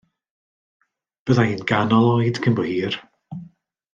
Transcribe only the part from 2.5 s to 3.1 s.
bo hir.